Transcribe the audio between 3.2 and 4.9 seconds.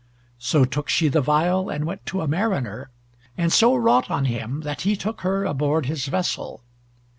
and so wrought on him that